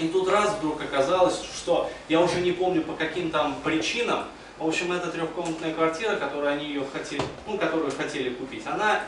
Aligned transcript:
И 0.00 0.08
тут 0.08 0.28
раз 0.28 0.56
вдруг 0.58 0.80
оказалось, 0.80 1.40
что 1.56 1.90
я 2.08 2.20
уже 2.20 2.40
не 2.40 2.52
помню 2.52 2.82
по 2.82 2.94
каким 2.94 3.30
там 3.30 3.56
причинам, 3.62 4.24
в 4.58 4.66
общем, 4.66 4.92
эта 4.92 5.10
трехкомнатная 5.10 5.72
квартира, 5.72 6.16
которую 6.16 6.52
они 6.52 6.66
ее 6.66 6.84
хотели, 6.92 7.22
ну, 7.46 7.56
которую 7.56 7.90
хотели 7.90 8.28
купить, 8.30 8.66
она 8.66 9.00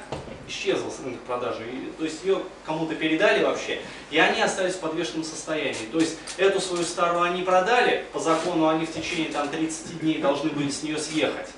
исчезла 0.48 0.88
с 0.88 1.04
рынка 1.04 1.20
продажи. 1.26 1.62
И, 1.70 1.92
то 1.98 2.04
есть 2.04 2.24
ее 2.24 2.40
кому-то 2.64 2.94
передали 2.94 3.44
вообще, 3.44 3.80
и 4.10 4.18
они 4.18 4.40
остались 4.40 4.74
в 4.74 4.80
подвешенном 4.80 5.24
состоянии. 5.24 5.86
То 5.92 5.98
есть 5.98 6.16
эту 6.38 6.60
свою 6.60 6.84
старую 6.84 7.22
они 7.22 7.42
продали, 7.42 8.04
по 8.12 8.18
закону 8.18 8.68
они 8.68 8.86
в 8.86 8.94
течение 8.94 9.30
там, 9.30 9.48
30 9.48 10.00
дней 10.00 10.18
должны 10.18 10.50
были 10.50 10.70
с 10.70 10.82
нее 10.82 10.98
съехать. 10.98 11.50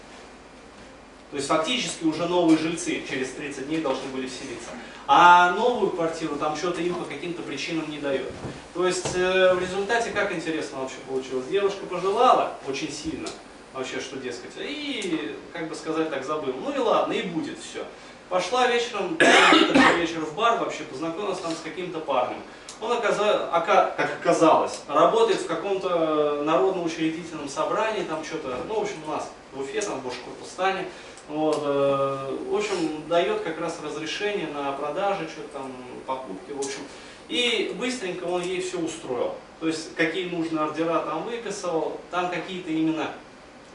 То 1.35 1.39
есть 1.39 1.49
фактически 1.49 2.05
уже 2.05 2.29
новые 2.29 2.57
жильцы 2.57 3.03
через 3.11 3.33
30 3.33 3.67
дней 3.67 3.81
должны 3.81 4.07
были 4.13 4.29
вселиться. 4.29 4.71
А 5.09 5.51
новую 5.55 5.91
квартиру 5.91 6.37
там 6.37 6.55
что-то 6.57 6.81
им 6.81 6.95
по 6.95 7.05
каким-то 7.07 7.43
причинам 7.43 7.91
не 7.91 7.99
дает. 7.99 8.31
То 8.73 8.87
есть 8.87 9.17
э, 9.17 9.53
в 9.53 9.61
результате 9.61 10.11
как 10.11 10.33
интересно 10.33 10.79
вообще 10.79 10.99
получилось. 11.09 11.47
Девушка 11.49 11.87
пожелала 11.87 12.53
очень 12.69 12.93
сильно, 12.93 13.29
вообще, 13.73 13.99
что 13.99 14.17
дескать, 14.19 14.53
и, 14.61 15.37
как 15.53 15.69
бы 15.69 15.75
сказать 15.75 16.09
так, 16.09 16.25
забыл. 16.25 16.55
Ну 16.63 16.73
и 16.73 16.79
ладно, 16.79 17.13
и 17.13 17.23
будет 17.23 17.59
все. 17.59 17.85
Пошла 18.29 18.69
вечером, 18.69 19.19
вечер 19.99 20.21
в 20.21 20.37
бар 20.37 20.61
вообще, 20.61 20.85
познакомилась 20.85 21.41
там 21.41 21.51
с 21.51 21.59
каким-то 21.65 21.99
парнем. 21.99 22.39
Он, 22.81 22.93
оказа, 22.93 23.49
ока, 23.49 23.93
как 23.97 24.21
оказалось, 24.21 24.83
работает 24.87 25.41
в 25.41 25.47
каком-то 25.49 26.45
народно-учредительном 26.45 27.49
собрании, 27.49 28.05
там 28.05 28.25
что-то, 28.25 28.57
ну, 28.69 28.79
в 28.79 28.83
общем, 28.83 28.99
у 29.09 29.11
нас 29.11 29.29
в 29.53 29.61
Уфе, 29.61 29.81
там, 29.81 29.99
в 29.99 30.05
Башкортостане. 30.05 30.87
Вот, 31.29 31.59
э, 31.63 32.37
в 32.51 32.55
общем, 32.55 33.09
дает 33.09 33.41
как 33.41 33.59
раз 33.59 33.81
разрешение 33.83 34.49
на 34.49 34.73
продажи, 34.73 35.27
что-то 35.27 35.59
там, 35.59 35.73
покупки, 36.07 36.53
в 36.53 36.59
общем. 36.59 36.83
И 37.29 37.75
быстренько 37.79 38.25
он 38.25 38.43
ей 38.43 38.61
все 38.61 38.79
устроил. 38.79 39.35
То 39.61 39.69
есть, 39.69 39.95
какие 39.95 40.29
нужные 40.29 40.63
ордера 40.65 41.01
там 41.01 41.23
выписал, 41.25 41.99
там 42.11 42.29
какие-то 42.31 42.71
именно 42.71 43.11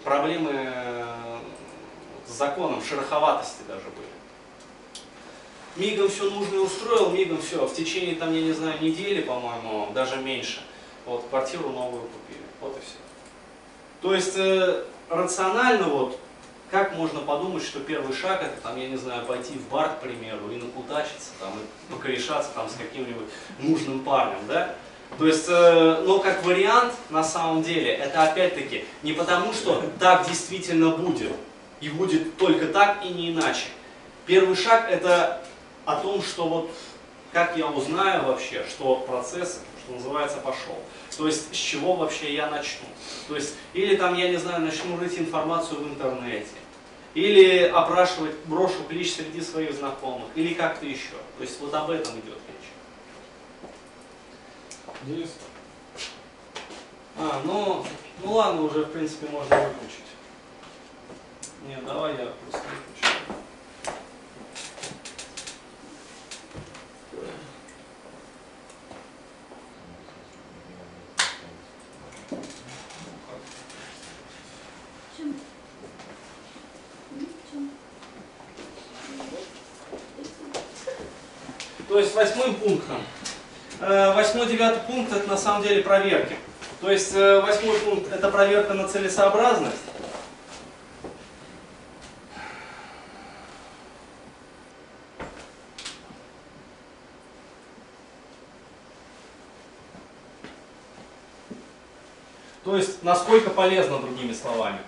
проблемы 0.04 0.52
э, 0.54 1.06
с 2.28 2.32
законом, 2.38 2.84
шероховатости 2.84 3.62
даже 3.68 3.86
были. 3.86 4.08
Мигом 5.76 6.10
все 6.10 6.30
нужное 6.30 6.60
устроил, 6.60 7.10
мигом 7.10 7.42
все, 7.42 7.66
в 7.66 7.74
течение 7.74 8.16
там, 8.16 8.34
я 8.34 8.42
не 8.42 8.52
знаю, 8.52 8.82
недели, 8.82 9.22
по-моему, 9.22 9.90
даже 9.94 10.18
меньше, 10.18 10.62
вот, 11.06 11.26
квартиру 11.30 11.70
новую 11.70 12.04
купили, 12.04 12.44
вот 12.62 12.78
и 12.78 12.82
все. 12.82 12.98
То 14.02 14.14
есть, 14.14 14.38
э, 14.38 14.84
рационально 15.10 15.88
вот, 15.88 16.20
как 16.72 16.96
можно 16.96 17.22
подумать, 17.22 17.64
что 17.64 17.80
первый 17.80 18.16
шаг 18.16 18.42
это, 18.44 18.62
там, 18.62 18.78
я 18.78 18.88
не 18.88 18.98
знаю, 18.98 19.26
пойти 19.26 19.54
в 19.54 19.68
бар, 19.70 19.96
к 19.96 20.02
примеру, 20.02 20.52
и 20.52 20.58
накутачиться, 20.58 21.32
там, 21.40 21.54
и 21.54 21.92
покорешаться 21.92 22.52
там 22.54 22.70
с 22.70 22.74
каким-нибудь 22.74 23.28
нужным 23.60 24.02
парнем, 24.02 24.40
да? 24.48 24.76
То 25.18 25.26
есть, 25.26 25.46
э, 25.50 26.04
но 26.06 26.20
как 26.20 26.44
вариант, 26.44 26.94
на 27.10 27.24
самом 27.24 27.64
деле, 27.64 27.92
это 27.92 28.24
опять-таки 28.24 28.86
не 29.02 29.14
потому, 29.14 29.54
что 29.54 29.84
так 30.00 30.28
действительно 30.28 30.90
будет, 30.90 31.32
и 31.82 31.90
будет 31.90 32.38
только 32.38 32.68
так 32.68 33.04
и 33.04 33.10
не 33.10 33.32
иначе. 33.32 33.68
Первый 34.28 34.56
шаг 34.56 34.90
это 34.92 35.42
о 35.86 35.96
том, 35.96 36.22
что 36.22 36.48
вот 36.48 36.72
как 37.32 37.58
я 37.58 37.68
узнаю 37.68 38.26
вообще, 38.26 38.64
что 38.70 38.96
процесс, 38.98 39.62
что 39.84 39.94
называется, 39.94 40.38
пошел. 40.38 40.78
То 41.20 41.28
есть 41.28 41.54
с 41.54 41.58
чего 41.58 41.96
вообще 41.96 42.34
я 42.34 42.50
начну. 42.50 42.88
То 43.28 43.36
есть, 43.36 43.56
или 43.74 43.98
там, 43.98 44.16
я 44.16 44.30
не 44.30 44.38
знаю, 44.38 44.62
начну 44.62 44.98
рыть 44.98 45.20
информацию 45.20 45.82
в 45.82 45.88
интернете, 45.90 46.48
или 47.14 47.64
опрашивать, 47.64 48.36
брошу 48.46 48.86
клич 48.88 49.16
среди 49.16 49.42
своих 49.42 49.74
знакомых, 49.74 50.30
или 50.36 50.54
как-то 50.54 50.86
еще. 50.86 51.18
То 51.38 51.44
есть 51.44 51.60
вот 51.60 51.74
об 51.74 51.90
этом 51.90 52.14
идет 52.22 52.38
Денис? 55.04 55.30
А, 57.18 57.42
ну, 57.44 57.86
ну 58.24 58.32
ладно, 58.32 58.62
уже 58.62 58.86
в 58.86 58.92
принципе 58.92 59.28
можно 59.28 59.58
выключить. 59.58 60.06
Нет, 61.68 61.86
давай 61.86 62.14
я 62.14 62.32
просто 62.50 62.59
То 82.00 82.04
есть 82.04 82.16
восьмым 82.16 82.56
пунктом 82.56 83.02
Э, 83.82 84.14
восьмой, 84.14 84.46
девятый 84.48 84.82
пункт 84.84 85.14
это 85.14 85.30
на 85.30 85.38
самом 85.38 85.64
деле 85.64 85.84
проверки. 85.84 86.36
То 86.80 86.90
есть 86.90 87.14
э, 87.14 87.42
восьмой 87.42 87.78
пункт 87.80 88.12
это 88.12 88.30
проверка 88.30 88.74
на 88.74 88.88
целесообразность. 88.88 89.76
То 102.66 102.76
есть 102.78 103.04
насколько 103.04 103.50
полезно, 103.50 104.00
другими 104.00 104.34
словами. 104.34 104.80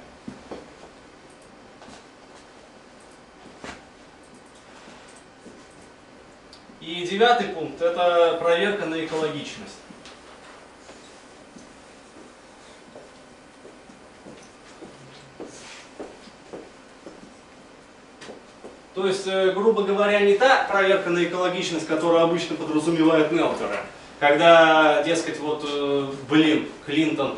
И 6.81 7.05
девятый 7.05 7.49
пункт– 7.49 7.79
это 7.81 8.37
проверка 8.41 8.87
на 8.87 9.05
экологичность. 9.05 9.75
То 18.95 19.05
есть, 19.05 19.27
э, 19.27 19.51
грубо 19.51 19.83
говоря, 19.83 20.21
не 20.21 20.33
та 20.33 20.63
проверка 20.63 21.11
на 21.11 21.23
экологичность, 21.23 21.87
которая 21.87 22.23
обычно 22.23 22.55
подразумевает 22.55 23.31
Нелтера, 23.31 23.77
когда, 24.19 25.03
дескать, 25.03 25.39
вот, 25.39 25.63
э, 25.63 26.07
блин, 26.27 26.67
Клинтон, 26.87 27.37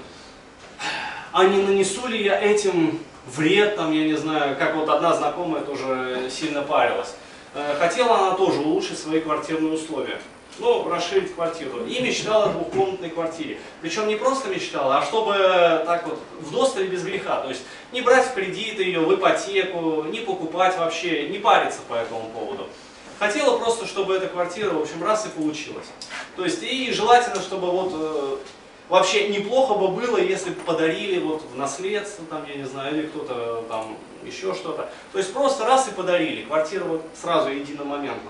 а 1.33 1.45
не 1.45 1.61
нанесу 1.61 2.07
ли 2.07 2.23
я 2.23 2.41
этим 2.41 2.99
вред, 3.27 3.75
там, 3.75 3.91
я 3.91 4.05
не 4.05 4.15
знаю, 4.15 4.55
как 4.57 4.75
вот 4.75 4.87
одна 4.87 5.13
знакомая 5.13 5.63
тоже 5.63 6.29
сильно 6.31 6.61
парилась. 6.61 7.15
Э, 7.53 7.75
хотела 7.79 8.17
она 8.17 8.31
тоже 8.35 8.59
улучшить 8.59 8.97
свои 8.97 9.19
квартирные 9.19 9.73
условия. 9.73 10.19
Ну, 10.59 10.87
расширить 10.87 11.33
квартиру. 11.33 11.83
И 11.85 11.99
мечтала 12.01 12.45
о 12.45 12.49
двухкомнатной 12.49 13.09
квартире. 13.09 13.59
Причем 13.81 14.07
не 14.07 14.15
просто 14.15 14.49
мечтала, 14.49 14.97
а 14.97 15.01
чтобы 15.03 15.33
так 15.33 16.05
вот 16.05 16.19
в 16.39 16.51
достале 16.51 16.87
без 16.87 17.03
греха. 17.03 17.41
То 17.41 17.49
есть 17.49 17.63
не 17.91 18.01
брать 18.01 18.27
в 18.27 18.33
кредит 18.33 18.79
ее, 18.79 18.99
в 18.99 19.15
ипотеку, 19.15 20.03
не 20.03 20.19
покупать 20.19 20.77
вообще, 20.77 21.29
не 21.29 21.39
париться 21.39 21.79
по 21.87 21.95
этому 21.95 22.29
поводу. 22.29 22.67
Хотела 23.17 23.57
просто, 23.57 23.87
чтобы 23.87 24.15
эта 24.15 24.27
квартира, 24.27 24.71
в 24.71 24.81
общем, 24.81 25.03
раз 25.03 25.25
и 25.25 25.29
получилась. 25.29 25.87
То 26.35 26.43
есть 26.43 26.61
и 26.61 26.91
желательно, 26.91 27.41
чтобы 27.41 27.71
вот 27.71 27.91
э, 27.95 28.37
вообще 28.93 29.29
неплохо 29.29 29.73
бы 29.73 29.87
было, 29.87 30.17
если 30.17 30.51
бы 30.51 30.61
подарили 30.61 31.19
вот 31.19 31.41
в 31.51 31.57
наследство, 31.57 32.23
там, 32.29 32.45
я 32.47 32.57
не 32.57 32.65
знаю, 32.65 32.95
или 32.95 33.07
кто-то 33.07 33.65
там 33.67 33.97
еще 34.23 34.53
что-то. 34.53 34.87
То 35.11 35.17
есть 35.17 35.33
просто 35.33 35.65
раз 35.65 35.87
и 35.87 35.91
подарили, 35.91 36.43
квартиру 36.43 36.85
вот 36.85 37.05
сразу 37.19 37.49
единомоментно. 37.49 38.29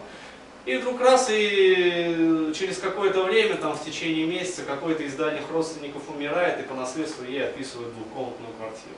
И 0.65 0.77
вдруг 0.77 1.01
раз 1.01 1.27
и 1.29 2.53
через 2.57 2.77
какое-то 2.77 3.23
время, 3.23 3.55
там 3.55 3.75
в 3.75 3.83
течение 3.83 4.25
месяца, 4.25 4.61
какой-то 4.63 5.03
из 5.03 5.15
дальних 5.15 5.43
родственников 5.51 6.03
умирает 6.07 6.61
и 6.61 6.63
по 6.63 6.75
наследству 6.75 7.25
ей 7.25 7.43
отписывают 7.43 7.93
двухкомнатную 7.93 8.53
квартиру. 8.53 8.95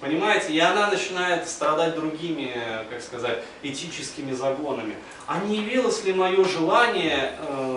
Понимаете? 0.00 0.52
И 0.52 0.58
она 0.60 0.88
начинает 0.88 1.48
страдать 1.48 1.94
другими, 1.94 2.54
как 2.88 3.02
сказать, 3.02 3.42
этическими 3.62 4.32
загонами. 4.32 4.94
А 5.26 5.40
не 5.40 5.56
явилось 5.56 6.04
ли 6.04 6.14
мое 6.14 6.42
желание 6.44 7.32
э, 7.38 7.69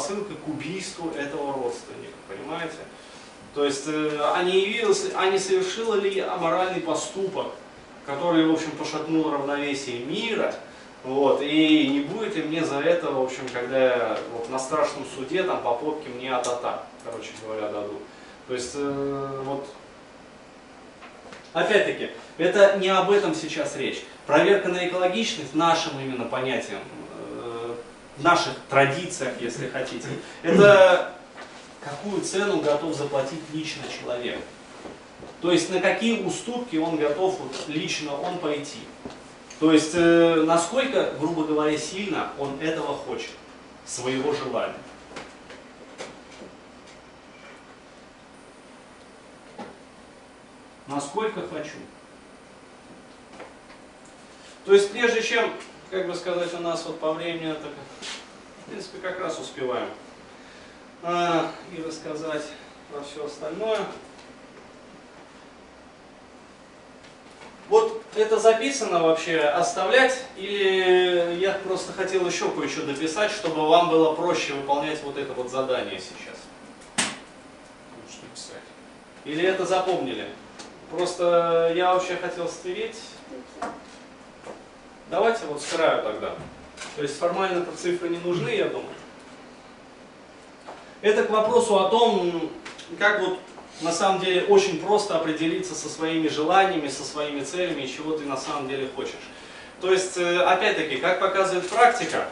вот, 0.00 0.08
предпосылкой 0.08 0.36
к 0.36 0.48
убийству 0.48 1.10
этого 1.10 1.54
родственника? 1.54 2.14
Понимаете? 2.28 2.76
То 3.54 3.64
есть, 3.64 3.84
э, 3.86 4.18
а, 4.20 4.42
не 4.42 4.60
явилось, 4.60 5.10
а 5.14 5.28
не 5.28 5.38
совершила 5.38 5.94
ли 5.94 6.20
аморальный 6.20 6.80
поступок, 6.80 7.48
который, 8.06 8.46
в 8.46 8.52
общем, 8.52 8.70
пошатнул 8.72 9.30
равновесие 9.30 10.00
мира, 10.00 10.54
вот, 11.02 11.40
и 11.42 11.88
не 11.88 12.00
будет 12.00 12.36
ли 12.36 12.42
мне 12.42 12.64
за 12.64 12.80
это, 12.80 13.10
в 13.10 13.20
общем, 13.20 13.44
когда 13.52 13.78
я 13.78 14.18
вот, 14.32 14.50
на 14.50 14.58
страшном 14.58 15.04
суде 15.16 15.42
там 15.42 15.62
по 15.62 15.74
попке 15.74 16.08
мне 16.10 16.32
атата, 16.32 16.84
короче 17.04 17.30
говоря, 17.42 17.68
дадут. 17.68 18.02
То 18.46 18.54
есть, 18.54 18.72
э, 18.74 19.42
вот, 19.44 19.66
Опять-таки, 21.52 22.10
это 22.38 22.78
не 22.78 22.88
об 22.90 23.10
этом 23.10 23.34
сейчас 23.34 23.76
речь. 23.76 24.04
Проверка 24.24 24.68
на 24.68 24.86
экологичность 24.86 25.52
нашим 25.52 25.98
именно 25.98 26.24
понятием, 26.24 26.78
в 28.16 28.22
наших 28.22 28.54
традициях, 28.68 29.34
если 29.40 29.68
хотите, 29.68 30.08
это 30.42 31.14
какую 31.80 32.20
цену 32.22 32.60
готов 32.60 32.94
заплатить 32.94 33.40
лично 33.52 33.82
человек. 33.88 34.38
То 35.40 35.50
есть 35.52 35.70
на 35.70 35.80
какие 35.80 36.22
уступки 36.22 36.76
он 36.76 36.96
готов 36.96 37.38
вот, 37.40 37.54
лично 37.68 38.14
он 38.14 38.38
пойти. 38.38 38.80
То 39.58 39.72
есть 39.72 39.92
э, 39.94 40.42
насколько, 40.46 41.12
грубо 41.18 41.44
говоря, 41.44 41.76
сильно 41.78 42.32
он 42.38 42.58
этого 42.60 42.94
хочет, 42.94 43.30
своего 43.86 44.32
желания. 44.34 44.74
Насколько 50.86 51.46
хочу. 51.46 51.76
То 54.64 54.74
есть 54.74 54.90
прежде 54.90 55.22
чем 55.22 55.52
как 55.90 56.06
бы 56.06 56.14
сказать, 56.14 56.54
у 56.54 56.60
нас 56.60 56.84
вот 56.86 57.00
по 57.00 57.12
времени, 57.12 57.52
так, 57.52 57.72
в 58.64 58.70
принципе, 58.70 58.98
как 58.98 59.18
раз 59.20 59.38
успеваем 59.38 59.88
а, 61.02 61.50
и 61.76 61.82
рассказать 61.82 62.44
про 62.92 63.02
все 63.02 63.26
остальное. 63.26 63.80
Вот 67.68 68.02
это 68.16 68.38
записано 68.38 69.00
вообще 69.00 69.38
оставлять 69.38 70.24
или 70.36 71.36
я 71.40 71.52
просто 71.52 71.92
хотел 71.92 72.26
еще 72.26 72.50
кое-что 72.50 72.84
дописать, 72.84 73.30
чтобы 73.30 73.68
вам 73.68 73.90
было 73.90 74.12
проще 74.14 74.54
выполнять 74.54 75.00
вот 75.04 75.16
это 75.16 75.32
вот 75.34 75.50
задание 75.50 76.00
сейчас? 76.00 76.36
Лучше 77.96 78.22
написать. 78.22 78.62
Или 79.24 79.46
это 79.46 79.64
запомнили? 79.64 80.28
Просто 80.90 81.72
я 81.76 81.94
вообще 81.94 82.16
хотел 82.16 82.48
стереть. 82.48 82.96
Давайте 85.10 85.46
вот 85.46 85.60
с 85.60 85.66
краю 85.66 86.04
тогда. 86.04 86.34
То 86.94 87.02
есть 87.02 87.18
формально-то 87.18 87.76
цифры 87.76 88.08
не 88.08 88.18
нужны, 88.18 88.50
я 88.50 88.66
думаю. 88.66 88.86
Это 91.02 91.24
к 91.24 91.30
вопросу 91.30 91.80
о 91.80 91.88
том, 91.88 92.48
как 92.98 93.20
вот 93.20 93.38
на 93.80 93.90
самом 93.90 94.20
деле 94.20 94.44
очень 94.44 94.78
просто 94.78 95.16
определиться 95.16 95.74
со 95.74 95.88
своими 95.88 96.28
желаниями, 96.28 96.88
со 96.88 97.02
своими 97.02 97.42
целями, 97.42 97.86
чего 97.86 98.12
ты 98.12 98.24
на 98.24 98.36
самом 98.36 98.68
деле 98.68 98.88
хочешь. 98.94 99.14
То 99.80 99.92
есть, 99.92 100.16
э, 100.16 100.42
опять-таки, 100.42 100.96
как 100.98 101.18
показывает 101.18 101.68
практика, 101.68 102.28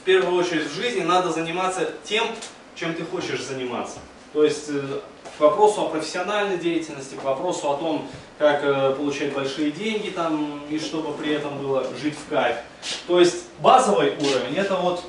в 0.00 0.04
первую 0.04 0.38
очередь 0.38 0.66
в 0.66 0.74
жизни 0.74 1.02
надо 1.02 1.30
заниматься 1.32 1.92
тем, 2.04 2.26
чем 2.74 2.94
ты 2.94 3.04
хочешь 3.04 3.42
заниматься. 3.42 3.98
То 4.32 4.44
есть, 4.44 4.68
э, 4.68 5.00
к 5.40 5.42
вопросу 5.42 5.86
о 5.86 5.88
профессиональной 5.88 6.58
деятельности, 6.58 7.14
к 7.14 7.24
вопросу 7.24 7.70
о 7.70 7.76
том, 7.78 8.06
как 8.38 8.62
э, 8.62 8.92
получать 8.94 9.32
большие 9.32 9.70
деньги 9.70 10.10
там, 10.10 10.60
и 10.68 10.78
чтобы 10.78 11.14
при 11.14 11.32
этом 11.32 11.56
было 11.56 11.82
жить 11.96 12.14
в 12.14 12.28
кайф. 12.28 12.58
То 13.06 13.18
есть, 13.18 13.46
базовый 13.58 14.18
уровень, 14.18 14.54
это 14.54 14.76
вот 14.76 15.02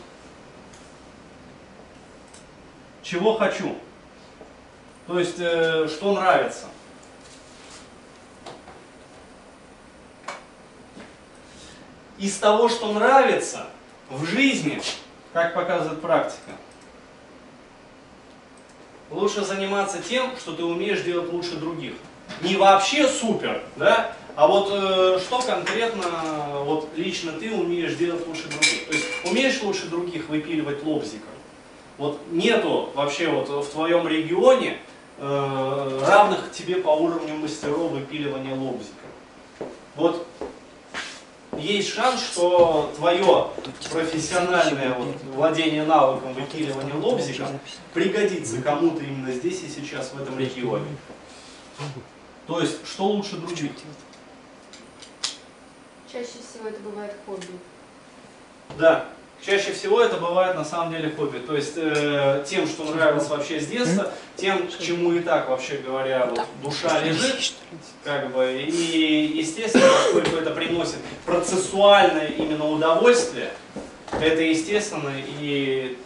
чего 3.03 3.35
хочу. 3.35 3.75
То 5.05 5.19
есть, 5.19 5.35
э, 5.37 5.89
что 5.89 6.13
нравится. 6.13 6.67
Из 12.17 12.37
того, 12.37 12.69
что 12.69 12.93
нравится 12.93 13.67
в 14.09 14.23
жизни, 14.23 14.81
как 15.33 15.53
показывает 15.53 15.99
практика, 15.99 16.51
лучше 19.11 19.43
заниматься 19.43 20.01
тем, 20.01 20.31
что 20.37 20.53
ты 20.53 20.63
умеешь 20.63 21.01
делать 21.01 21.31
лучше 21.31 21.55
других. 21.55 21.93
Не 22.41 22.55
вообще 22.55 23.07
супер, 23.07 23.61
да, 23.75 24.13
а 24.35 24.47
вот 24.47 24.69
э, 24.71 25.19
что 25.19 25.39
конкретно 25.39 26.03
вот 26.63 26.89
лично 26.95 27.33
ты 27.33 27.51
умеешь 27.53 27.95
делать 27.95 28.25
лучше 28.25 28.47
других. 28.47 28.87
То 28.87 28.93
есть 28.93 29.07
умеешь 29.25 29.61
лучше 29.61 29.87
других 29.87 30.29
выпиливать 30.29 30.83
лобзиком. 30.83 31.29
Вот 31.97 32.19
нету 32.31 32.89
вообще 32.95 33.27
вот 33.27 33.49
в 33.49 33.69
твоем 33.69 34.07
регионе 34.07 34.79
Э, 35.23 35.99
равных 36.07 36.51
тебе 36.51 36.77
по 36.77 36.89
уровню 36.89 37.35
мастеров 37.35 37.91
выпиливания 37.91 38.55
лобзика. 38.55 39.05
Вот 39.95 40.25
есть 41.61 41.93
шанс, 41.93 42.21
что 42.21 42.91
твое 42.95 43.47
профессиональное 43.91 44.93
вот, 44.93 45.15
владение 45.35 45.85
навыком 45.85 46.33
выпиливания 46.33 46.95
лобзика 46.95 47.47
пригодится 47.93 48.61
кому-то 48.61 49.03
именно 49.03 49.31
здесь 49.31 49.63
и 49.63 49.69
сейчас, 49.69 50.11
в 50.13 50.21
этом 50.21 50.37
регионе. 50.37 50.87
То 52.47 52.59
есть, 52.59 52.85
что 52.85 53.05
лучше 53.05 53.37
других? 53.37 53.71
Чаще 56.11 56.27
всего 56.27 56.67
это 56.67 56.79
бывает 56.81 57.15
хобби. 57.25 57.47
Да. 58.77 59.05
Чаще 59.43 59.71
всего 59.73 60.01
это 60.01 60.17
бывает 60.17 60.55
на 60.55 60.63
самом 60.63 60.91
деле 60.91 61.09
хобби, 61.09 61.39
то 61.39 61.55
есть 61.55 61.73
э, 61.75 62.45
тем, 62.47 62.67
что 62.67 62.83
нравилось 62.83 63.27
вообще 63.27 63.59
с 63.59 63.65
детства, 63.65 64.11
тем, 64.35 64.67
к 64.67 64.77
чему 64.77 65.13
и 65.13 65.19
так, 65.21 65.49
вообще 65.49 65.77
говоря, 65.77 66.27
вот, 66.27 66.41
душа 66.61 66.99
лежит, 67.03 67.53
как 68.03 68.31
бы, 68.31 68.61
и 68.61 69.33
естественно, 69.35 69.87
поскольку 69.87 70.35
это 70.37 70.51
приносит 70.51 70.97
процессуальное 71.25 72.27
именно 72.27 72.69
удовольствие, 72.69 73.51
это 74.11 74.41
естественно 74.43 75.11
и 75.39 75.97